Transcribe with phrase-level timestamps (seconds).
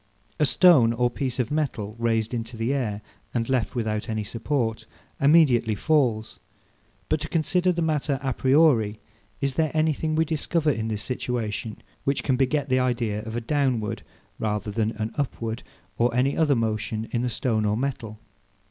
[0.39, 3.01] A stone or piece of metal raised into the air,
[3.35, 4.87] and left without any support,
[5.19, 6.39] immediately falls:
[7.07, 8.99] but to consider the matter a priori,
[9.41, 13.41] is there anything we discover in this situation which can beget the idea of a
[13.41, 14.01] downward,
[14.39, 15.61] rather than an upward,
[15.99, 18.17] or any other motion, in the stone or metal?